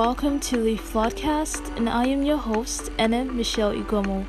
[0.00, 4.26] welcome to the Floodcast, and I am your host, Anna Michelle Igomu.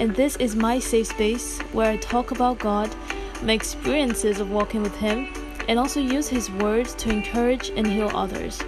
[0.00, 2.92] And this is my safe space where I talk about God,
[3.40, 5.28] my experiences of walking with Him,
[5.68, 8.60] and also use His words to encourage and heal others.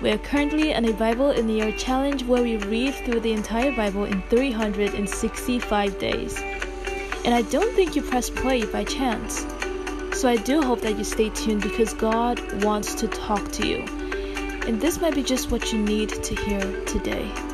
[0.00, 3.32] We are currently on a Bible in the Year challenge where we read through the
[3.32, 6.38] entire Bible in 365 days.
[7.24, 9.44] And I don't think you press play by chance.
[10.16, 14.07] So I do hope that you stay tuned because God wants to talk to you.
[14.68, 17.47] And this might be just what you need to hear today.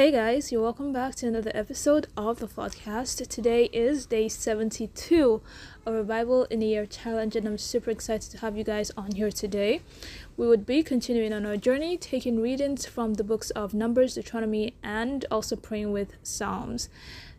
[0.00, 3.28] Hey guys, you're welcome back to another episode of the podcast.
[3.28, 5.42] Today is day 72
[5.84, 8.90] of a Bible in a Year challenge, and I'm super excited to have you guys
[8.96, 9.82] on here today.
[10.38, 14.72] We would be continuing on our journey, taking readings from the books of Numbers, Deuteronomy,
[14.82, 16.88] and also praying with Psalms.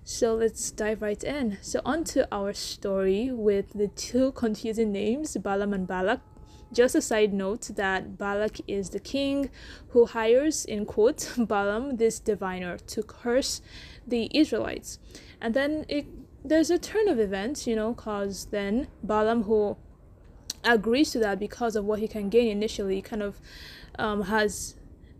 [0.03, 1.57] So let's dive right in.
[1.63, 6.21] So, on to our story with the two confusing names, Balaam and Balak.
[6.73, 9.49] Just a side note that Balak is the king
[9.89, 13.61] who hires, in quote, Balaam, this diviner, to curse
[14.07, 14.99] the Israelites.
[15.41, 16.05] And then it,
[16.43, 19.77] there's a turn of events, you know, because then Balaam, who
[20.63, 23.39] agrees to that because of what he can gain initially, kind of
[23.97, 24.75] um, has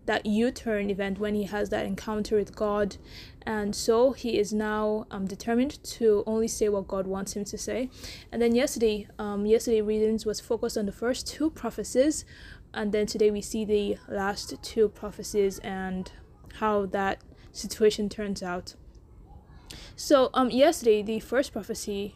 [0.06, 2.98] that U-turn event when he has that encounter with God,
[3.44, 7.58] and so he is now um, determined to only say what God wants him to
[7.58, 7.90] say.
[8.32, 12.26] And then yesterday, um, yesterday readings was focused on the first two prophecies,
[12.74, 16.12] and then today we see the last two prophecies and
[16.56, 17.20] how that
[17.52, 18.76] situation turns out.
[19.96, 22.16] So um, yesterday the first prophecy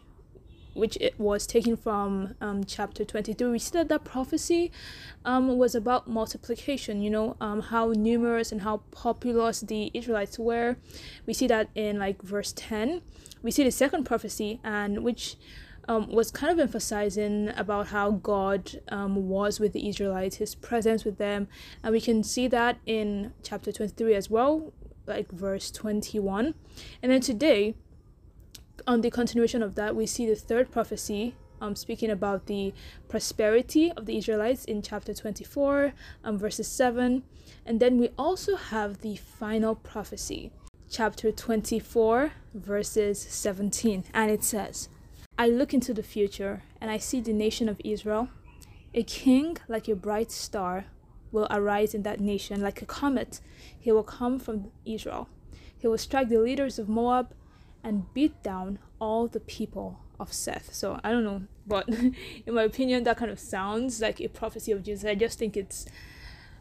[0.76, 4.70] which it was taken from um, chapter 23 we see that that prophecy
[5.24, 10.76] um, was about multiplication you know um, how numerous and how populous the israelites were
[11.26, 13.00] we see that in like verse 10
[13.42, 15.36] we see the second prophecy and which
[15.88, 21.04] um, was kind of emphasizing about how God um, was with the Israelites, his presence
[21.04, 21.48] with them.
[21.82, 24.72] And we can see that in chapter 23 as well,
[25.06, 26.54] like verse 21.
[27.02, 27.76] And then today,
[28.86, 32.72] on the continuation of that, we see the third prophecy um, speaking about the
[33.08, 35.92] prosperity of the Israelites in chapter 24,
[36.24, 37.22] um, verses 7.
[37.64, 40.52] And then we also have the final prophecy,
[40.90, 44.04] chapter 24, verses 17.
[44.12, 44.88] And it says,
[45.38, 48.28] I look into the future and I see the nation of Israel.
[48.94, 50.86] A king like a bright star
[51.32, 53.40] will arise in that nation like a comet.
[53.78, 55.28] He will come from Israel.
[55.76, 57.34] He will strike the leaders of Moab
[57.86, 60.74] and beat down all the people of Seth.
[60.74, 61.88] So I don't know, but
[62.46, 65.08] in my opinion, that kind of sounds like a prophecy of Jesus.
[65.08, 65.86] I just think it's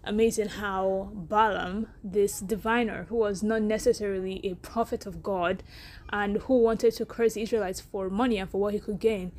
[0.04, 5.64] amazing how Balaam, this diviner who was not necessarily a prophet of God
[6.10, 9.32] and who wanted to curse the Israelites for money and for what he could gain,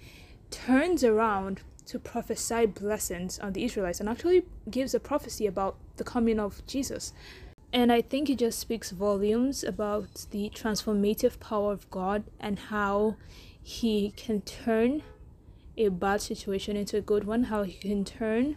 [0.50, 6.04] turns around to prophesy blessings on the Israelites and actually gives a prophecy about the
[6.04, 7.12] coming of Jesus.
[7.72, 13.16] And I think it just speaks volumes about the transformative power of God and how
[13.62, 15.02] He can turn
[15.76, 18.56] a bad situation into a good one, how He can turn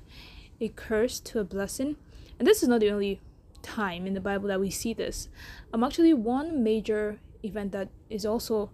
[0.61, 1.97] a curse to a blessing.
[2.37, 3.19] And this is not the only
[3.61, 5.29] time in the Bible that we see this.
[5.73, 8.71] Um, actually, one major event that is also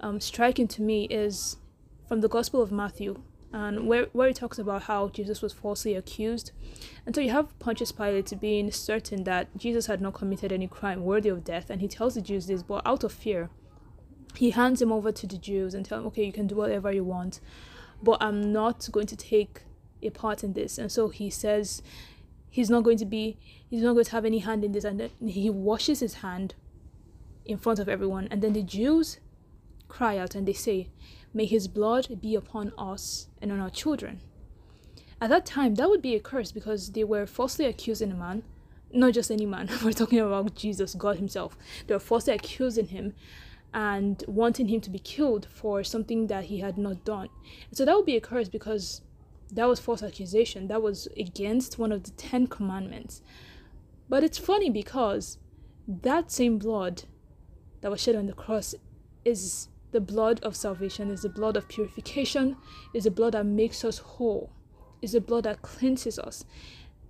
[0.00, 1.56] um, striking to me is
[2.08, 3.20] from the Gospel of Matthew,
[3.52, 6.52] and where, where he talks about how Jesus was falsely accused.
[7.06, 11.02] And so you have Pontius Pilate being certain that Jesus had not committed any crime
[11.04, 13.48] worthy of death, and he tells the Jews this, but out of fear,
[14.34, 16.92] he hands him over to the Jews and tell them, okay, you can do whatever
[16.92, 17.40] you want,
[18.02, 19.62] but I'm not going to take
[20.02, 20.78] a part in this.
[20.78, 21.82] And so he says
[22.50, 23.38] he's not going to be,
[23.68, 26.54] he's not going to have any hand in this, and he washes his hand
[27.46, 29.20] in front of everyone, and then the Jews
[29.88, 30.90] cry out and they say,
[31.34, 34.20] May his blood be upon us and on our children.
[35.20, 38.44] At that time, that would be a curse because they were falsely accusing a man,
[38.92, 41.56] not just any man, we're talking about Jesus, God Himself.
[41.86, 43.14] They were falsely accusing him
[43.74, 47.28] and wanting him to be killed for something that he had not done.
[47.72, 49.02] So that would be a curse because
[49.52, 50.68] that was false accusation.
[50.68, 53.20] That was against one of the Ten Commandments.
[54.08, 55.38] But it's funny because
[55.86, 57.04] that same blood
[57.80, 58.74] that was shed on the cross
[59.24, 62.56] is the blood of salvation, is the blood of purification,
[62.94, 64.52] is the blood that makes us whole,
[65.00, 66.44] is the blood that cleanses us.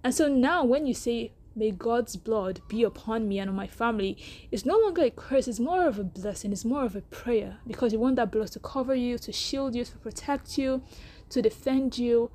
[0.05, 3.67] And so now, when you say, May God's blood be upon me and on my
[3.67, 4.17] family,
[4.53, 7.59] it's no longer a curse, it's more of a blessing, it's more of a prayer
[7.67, 10.83] because you want that blood to cover you, to shield you, to protect you,
[11.31, 12.31] to defend you,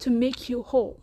[0.00, 1.00] to make you whole.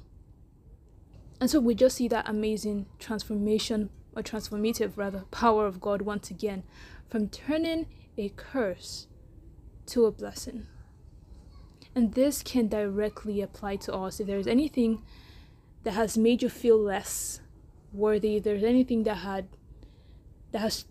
[1.41, 6.29] And so we just see that amazing transformation, or transformative rather, power of God once
[6.29, 6.61] again
[7.09, 7.87] from turning
[8.17, 9.07] a curse
[9.87, 10.67] to a blessing.
[11.95, 14.19] And this can directly apply to us.
[14.19, 15.03] If there's anything
[15.83, 17.41] that has made you feel less
[17.91, 19.47] worthy, if there's anything that had
[20.51, 20.85] that has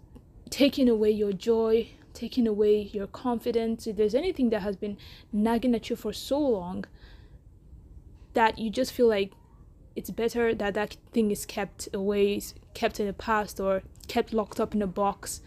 [0.51, 4.97] taken away your joy, taken away your confidence, if there's anything that has been
[5.33, 6.85] nagging at you for so long
[8.35, 9.33] that you just feel like
[9.95, 12.41] it's better that that thing is kept away,
[12.75, 15.43] kept in the past, or kept locked up in a box.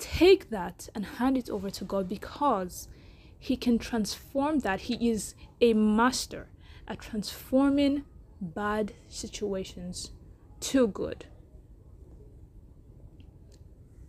[0.00, 2.88] Take that and hand it over to God because
[3.38, 4.80] He can transform that.
[4.80, 6.48] He is a master
[6.88, 8.04] at transforming
[8.40, 10.10] bad situations
[10.60, 11.26] to good.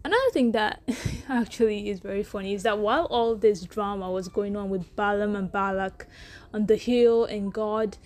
[0.04, 0.82] Another thing that
[1.30, 5.36] actually is very funny is that while all this drama was going on with Balaam
[5.36, 6.08] and Balak
[6.54, 7.98] on the hill and God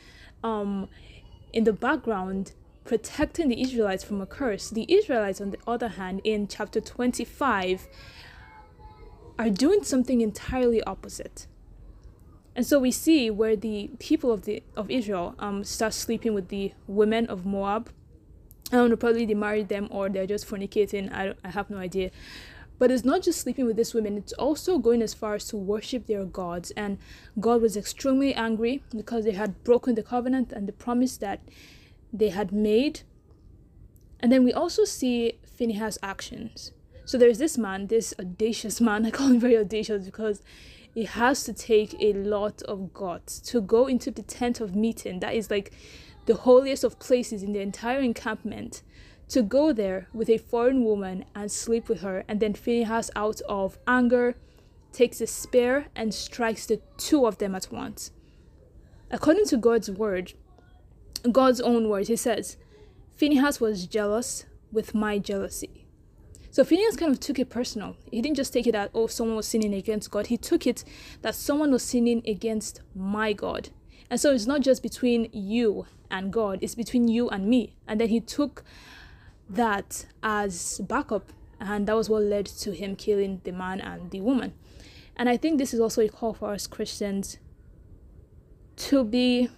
[0.43, 0.89] um,
[1.53, 2.51] in the background
[2.85, 7.87] protecting the Israelites from a curse, the Israelites, on the other hand, in chapter 25,
[9.37, 11.47] are doing something entirely opposite.
[12.55, 16.47] And so we see where the people of the of Israel um start sleeping with
[16.47, 17.89] the women of Moab
[18.71, 21.13] I don't know, probably they married them or they're just fornicating.
[21.13, 22.09] I, I have no idea.
[22.79, 25.57] But it's not just sleeping with these women, it's also going as far as to
[25.57, 26.71] worship their gods.
[26.71, 26.97] And
[27.39, 31.41] God was extremely angry because they had broken the covenant and the promise that
[32.19, 33.01] they had made.
[34.19, 36.71] And then we also see Phinehas' actions.
[37.05, 39.05] So there's this man, this audacious man.
[39.07, 40.41] I call him very audacious because
[40.93, 45.19] he has to take a lot of guts to go into the tent of meeting.
[45.19, 45.73] That is like
[46.25, 48.81] the holiest of places in the entire encampment,
[49.27, 52.23] to go there with a foreign woman and sleep with her.
[52.27, 54.35] And then Phinehas, out of anger,
[54.91, 58.11] takes a spear and strikes the two of them at once.
[59.11, 60.33] According to God's word,
[61.31, 62.57] God's own words, he says,
[63.15, 65.85] Phinehas was jealous with my jealousy.
[66.51, 67.97] So Phinehas kind of took it personal.
[68.11, 70.27] He didn't just take it that, oh, someone was sinning against God.
[70.27, 70.83] He took it
[71.21, 73.69] that someone was sinning against my God.
[74.09, 77.75] And so it's not just between you and God, it's between you and me.
[77.87, 78.63] And then he took
[79.49, 84.21] that as backup, and that was what led to him killing the man and the
[84.21, 84.53] woman.
[85.17, 87.37] And I think this is also a call for us Christians
[88.77, 89.49] to be,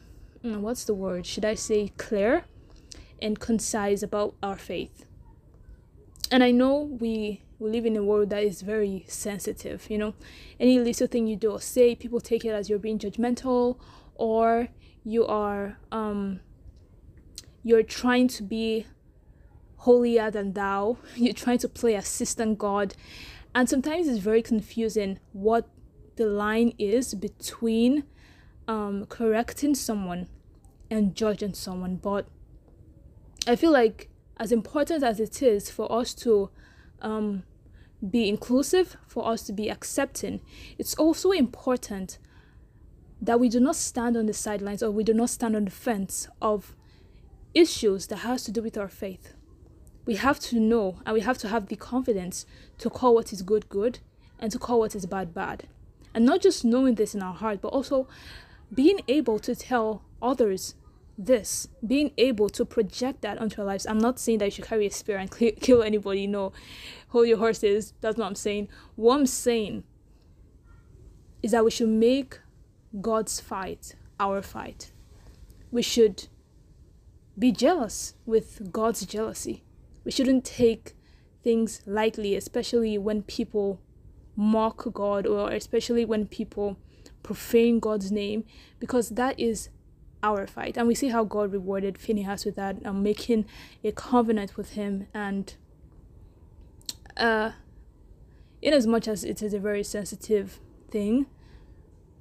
[0.62, 1.26] what's the word?
[1.26, 2.46] Should I say clear
[3.22, 5.06] and concise about our faith?
[6.32, 10.14] And I know we we live in a world that is very sensitive you know
[10.60, 13.80] any little thing you do or say people take it as you're being judgmental
[14.16, 14.68] or
[15.04, 16.40] you are um
[17.64, 18.86] you're trying to be
[19.78, 22.94] holier than thou you're trying to play assistant god
[23.56, 25.68] and sometimes it's very confusing what
[26.16, 28.04] the line is between
[28.68, 30.28] um, correcting someone
[30.90, 32.28] and judge judging someone but
[33.48, 36.50] i feel like as important as it is for us to
[37.02, 37.44] um,
[38.10, 40.42] be inclusive for us to be accepting
[40.78, 42.18] it's also important
[43.22, 45.72] that we do not stand on the sidelines or we do not stand on the
[45.72, 46.76] fence of
[47.54, 49.34] issues that has to do with our faith.
[50.06, 52.46] We have to know and we have to have the confidence
[52.78, 54.00] to call what is good good
[54.40, 55.68] and to call what is bad bad.
[56.14, 58.08] And not just knowing this in our heart, but also
[58.74, 60.76] being able to tell others
[61.18, 63.88] this, being able to project that onto our lives.
[63.88, 65.32] I'm not saying that you should carry a spear and
[65.62, 66.28] kill anybody.
[66.28, 66.54] No,
[67.10, 67.94] hold your horses.
[68.02, 68.70] That's what I'm saying.
[68.96, 69.84] What I'm saying
[71.42, 72.40] is that we should make
[73.02, 74.92] God's fight our fight.
[75.72, 76.28] We should
[77.38, 79.64] be jealous with God's jealousy.
[80.04, 80.96] We shouldn't take
[81.44, 83.82] things lightly, especially when people
[84.36, 86.78] mock God or especially when people
[87.24, 88.46] profane God's name,
[88.80, 89.70] because that is
[90.24, 90.78] our fight.
[90.78, 93.46] And we see how God rewarded Phinehas with that, um, making
[93.84, 95.08] a covenant with him.
[95.14, 95.54] And
[97.16, 97.52] uh,
[98.62, 100.60] in as much as it is a very sensitive
[100.90, 101.28] thing,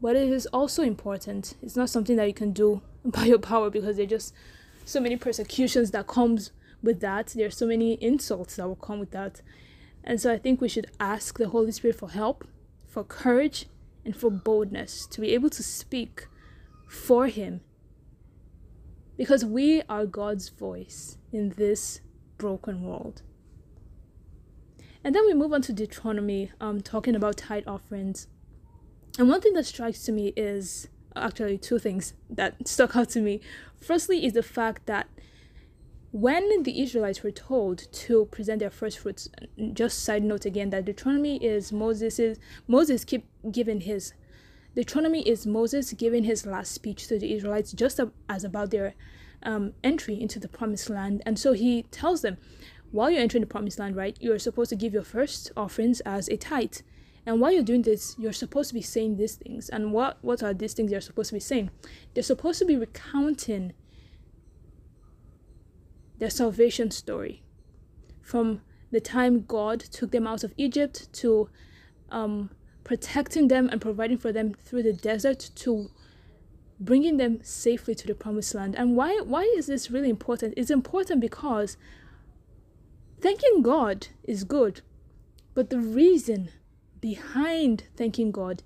[0.00, 1.55] but it is also important.
[1.62, 4.35] It's not something that you can do by your power because there's just
[4.85, 7.29] so many persecutions that comes with that.
[7.35, 9.41] There's so many insults that will come with that.
[10.05, 12.47] And so I think we should ask the Holy Spirit for help,
[12.87, 13.67] for courage,
[14.05, 16.29] and for boldness to be able to speak
[16.87, 17.61] for Him.
[19.17, 22.01] Because we are God's voice in this
[22.39, 23.23] broken world.
[25.03, 28.27] And then we move on to Deuteronomy, um, talking about tithe offerings.
[29.19, 33.21] And one thing that strikes to me is actually two things that stuck out to
[33.21, 33.41] me.
[33.81, 35.07] Firstly, is the fact that
[36.13, 39.29] when the Israelites were told to present their first fruits,
[39.73, 44.15] just side note again that Deuteronomy is Moses's Moses keep giving his
[44.76, 48.95] Deuteronomy is Moses giving his last speech to the Israelites just as about their
[49.42, 51.23] um, entry into the promised land.
[51.25, 52.37] And so he tells them,
[52.92, 56.28] while you're entering the promised land, right, you're supposed to give your first offerings as
[56.28, 56.76] a tithe
[57.26, 59.68] And while you're doing this, you're supposed to be saying these things.
[59.68, 61.71] And what, what are these things you're supposed to be saying?
[62.14, 63.73] They're supposed to be recounting
[66.18, 67.42] their salvation story
[68.23, 68.61] from
[68.92, 71.49] the time God took them out of Egypt to
[72.11, 72.50] um,
[72.87, 75.90] protecting them and providing for them through the desert to
[76.78, 78.76] bringing them safely to the promised land.
[78.76, 80.55] And why why is this really important?
[80.57, 81.76] It's important because
[83.21, 84.83] thanking God is good,
[85.52, 86.50] but the reason
[87.00, 88.62] behind thanking God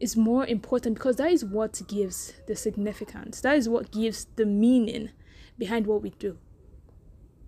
[0.00, 3.42] is more important because that is what gives the significance.
[3.42, 5.10] That is what gives the meaning
[5.58, 6.38] behind what we do.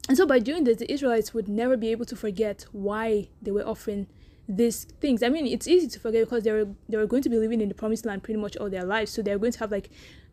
[0.09, 3.51] And so by doing this, the Israelites would never be able to forget why they
[3.51, 4.09] were offering
[4.49, 5.23] these things.
[5.23, 7.61] I mean, it's easy to forget because they were they were going to be living
[7.61, 9.11] in the promised land pretty much all their lives.
[9.11, 9.91] So they're going to have like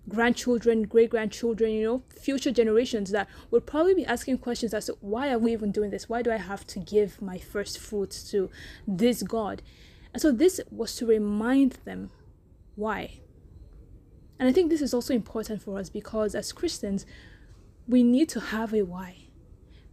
[0.09, 4.97] grandchildren, great grandchildren, you know, future generations that would probably be asking questions as to
[5.01, 6.09] why are we even doing this?
[6.09, 8.49] Why do I have to give my first fruits to
[8.87, 9.61] this God?
[10.13, 12.11] And so this was to remind them
[12.75, 13.19] why.
[14.37, 17.05] And I think this is also important for us because as Christians,
[17.87, 19.23] we need to have a why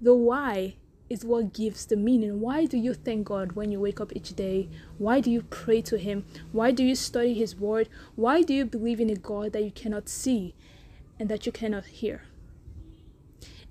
[0.00, 0.76] the why
[1.10, 2.40] is what gives the meaning.
[2.40, 4.70] Why do you thank God when you wake up each day?
[4.96, 6.24] Why do you pray to Him?
[6.52, 7.88] Why do you study His Word?
[8.14, 10.54] Why do you believe in a God that you cannot see
[11.18, 12.22] and that you cannot hear?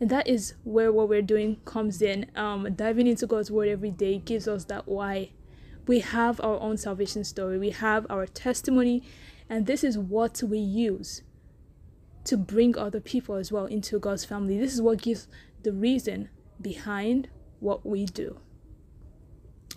[0.01, 2.29] And that is where what we're doing comes in.
[2.35, 5.31] Um, diving into God's Word every day gives us that why.
[5.87, 9.01] We have our own salvation story, we have our testimony,
[9.49, 11.23] and this is what we use
[12.25, 14.59] to bring other people as well into God's family.
[14.59, 15.27] This is what gives
[15.63, 16.29] the reason
[16.61, 18.39] behind what we do.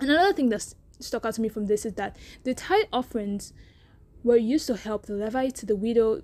[0.01, 3.53] Another thing that stuck out to me from this is that the tithe offerings
[4.25, 6.23] were used to help the Levites, the widows,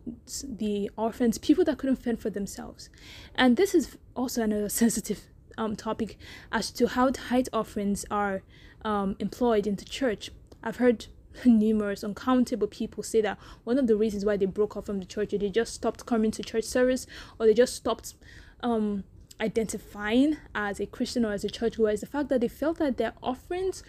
[0.49, 2.91] the orphans, people that couldn't fend for themselves.
[3.35, 5.23] And this is also another sensitive
[5.57, 6.17] um, topic
[6.53, 8.43] as to how tithe offerings are
[8.83, 10.31] um, employed in the church.
[10.63, 11.07] I've heard
[11.45, 15.07] numerous, uncountable people say that one of the reasons why they broke off from the
[15.07, 17.07] church, is they just stopped coming to church service,
[17.39, 18.15] or they just stopped
[18.63, 19.05] um,
[19.41, 22.97] identifying as a Christian or as a churchgoer is the fact that they felt that
[22.97, 23.83] their offerings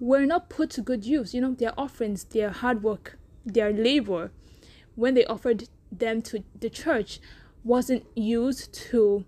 [0.00, 1.34] were not put to good use.
[1.34, 4.30] You know, their offerings, their hard work, their labor,
[4.94, 7.20] when they offered them to the church,
[7.64, 9.24] wasn't used to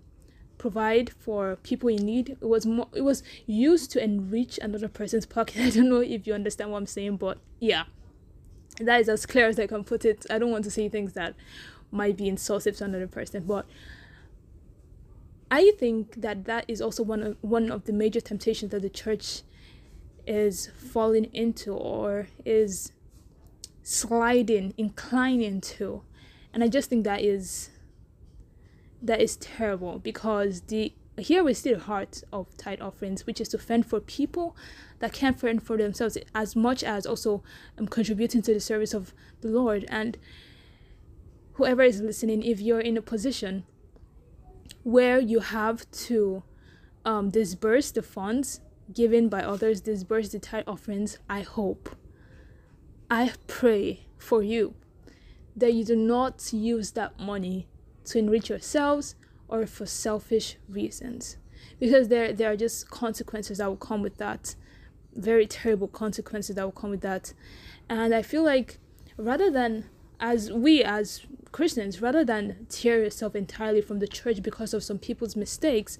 [0.57, 2.29] provide for people in need.
[2.29, 5.57] It was more it was used to enrich another person's pocket.
[5.61, 7.83] I don't know if you understand what I'm saying, but yeah.
[8.81, 10.25] That is as clear as I can put it.
[10.29, 11.33] I don't want to say things that
[11.91, 13.65] might be insultive to another person, but
[15.51, 18.89] I think that that is also one of one of the major temptations that the
[18.89, 19.41] church
[20.25, 22.91] is falling into or is
[23.83, 26.01] sliding, inclining to,
[26.53, 27.69] and I just think that is
[29.01, 33.47] that is terrible because the here we see the heart of tithe offerings, which is
[33.49, 34.55] to fend for people
[34.99, 37.43] that can't fend for themselves, as much as also
[37.77, 39.85] um, contributing to the service of the Lord.
[39.87, 40.17] And
[41.53, 43.63] whoever is listening, if you're in a position
[44.85, 46.43] where you have to
[47.03, 48.61] um, disburse the funds
[48.93, 51.95] given by others, disburse the tithe offerings, I hope,
[53.09, 54.75] I pray for you
[55.55, 57.67] that you do not use that money
[58.05, 59.15] to enrich yourselves
[59.47, 61.37] or for selfish reasons.
[61.79, 64.53] Because there, there are just consequences that will come with that.
[65.15, 67.33] Very terrible consequences that will come with that.
[67.89, 68.77] And I feel like
[69.17, 69.85] rather than
[70.19, 74.99] as we as Christians, rather than tear yourself entirely from the church because of some
[74.99, 75.97] people's mistakes,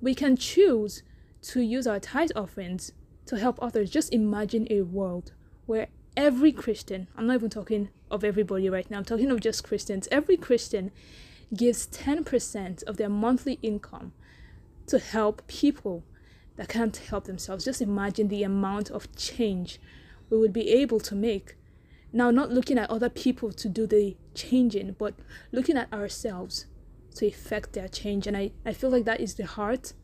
[0.00, 1.02] we can choose
[1.42, 2.90] to use our tithe offerings
[3.26, 3.90] to help others.
[3.90, 5.32] Just imagine a world
[5.66, 9.62] where every Christian, I'm not even talking of everybody right now, I'm talking of just
[9.62, 10.90] Christians, every Christian
[11.54, 14.14] gives 10% of their monthly income
[14.86, 16.02] to help people
[16.56, 17.66] that can't help themselves.
[17.66, 19.78] Just imagine the amount of change
[20.30, 21.56] we would be able to make
[22.14, 25.14] now, not looking at other people to do the changing, but
[25.50, 26.66] looking at ourselves
[27.16, 28.28] to effect their change.
[28.28, 29.94] And I, I feel like that is the heart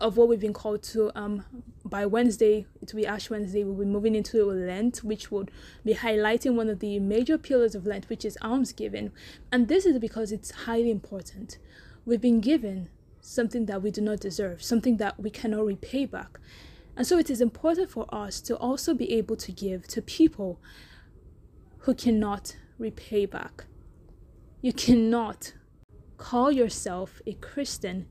[0.00, 1.12] of what we've been called to.
[1.14, 1.44] Um,
[1.84, 5.50] by Wednesday, it will be Ash Wednesday, we'll be moving into Lent, which would
[5.84, 9.12] be highlighting one of the major pillars of Lent, which is almsgiving.
[9.52, 11.58] And this is because it's highly important.
[12.06, 12.88] We've been given
[13.20, 16.40] something that we do not deserve, something that we cannot repay back.
[16.96, 20.60] And so it is important for us to also be able to give to people
[21.78, 23.64] who cannot repay back.
[24.60, 25.54] You cannot
[26.18, 28.06] call yourself a Christian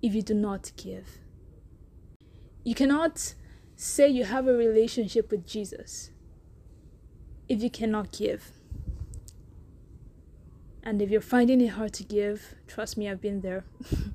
[0.00, 1.18] if you do not give.
[2.64, 3.34] You cannot
[3.76, 6.10] say you have a relationship with Jesus
[7.48, 8.52] if you cannot give.
[10.82, 13.64] And if you're finding it hard to give, trust me, I've been there.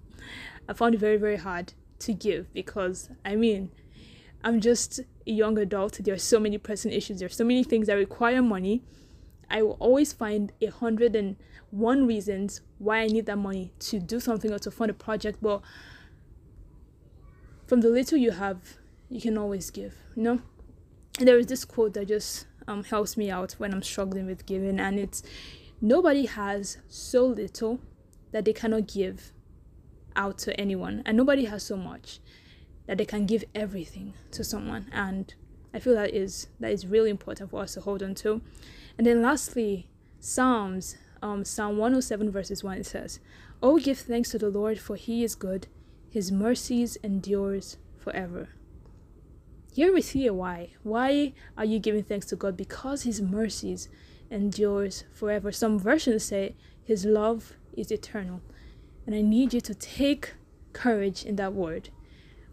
[0.68, 3.72] I found it very, very hard to give because I mean,
[4.44, 6.00] I'm just a young adult.
[6.04, 7.20] There are so many pressing issues.
[7.20, 8.84] There are so many things that require money.
[9.50, 11.38] I will always find a hundred and
[11.72, 15.40] one reasons why I need that money to do something or to fund a project.
[15.42, 15.62] But
[17.66, 18.78] from the little you have,
[19.10, 19.96] you can always give.
[20.16, 20.42] You know,
[21.20, 24.46] and there is this quote that just um, helps me out when I'm struggling with
[24.46, 25.24] giving, and it's
[25.82, 27.80] nobody has so little
[28.32, 29.32] that they cannot give
[30.18, 32.20] out to anyone, and nobody has so much
[32.88, 34.88] that they can give everything to someone.
[34.92, 35.34] And
[35.74, 38.42] I feel that is that is really important for us to hold on to.
[38.98, 39.88] And then lastly,
[40.20, 43.20] Psalms, um, Psalm 107 verses 1 it says,
[43.62, 45.68] Oh give thanks to the Lord for he is good,
[46.10, 48.50] his mercies endures forever.
[49.74, 50.70] Here we see why.
[50.82, 52.58] Why are you giving thanks to God?
[52.58, 53.90] Because his mercies
[54.32, 55.52] endures forever.
[55.52, 58.42] Some versions say his love is eternal.
[59.08, 60.34] And I need you to take
[60.74, 61.90] courage in that word.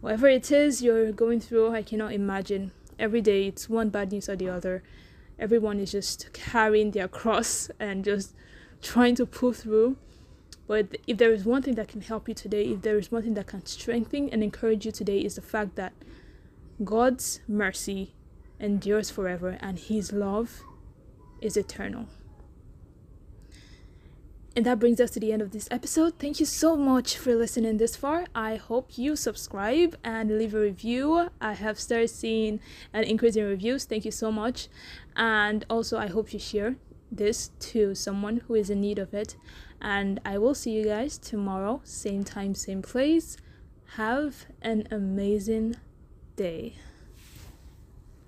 [0.00, 2.70] Whatever it is you're going through, I cannot imagine.
[2.96, 4.84] Every day it's one bad news or the other.
[5.37, 8.34] Everyone is just carrying their cross and just
[8.80, 9.96] trying to pull through.
[10.68, 13.25] But if there is one thing that can help you today, if there is one
[13.25, 15.92] thing that can strengthen and encourage you today, is the fact that
[16.84, 18.14] God's mercy
[18.61, 20.62] endures forever and His love
[21.40, 22.06] is eternal.
[24.56, 26.20] And that brings us to the end of this episode.
[26.20, 28.26] Thank you so much for listening this far.
[28.37, 31.28] I hope you subscribe and leave a review.
[31.40, 32.61] I have started seeing
[32.92, 33.84] an increase in reviews.
[33.84, 34.68] Thank you so much.
[35.16, 36.76] And also, I hope you share
[37.11, 39.34] this to someone who is in need of it.
[39.82, 43.37] And I will see you guys tomorrow, same time, same place.
[43.96, 45.75] Have an amazing
[46.37, 46.76] day.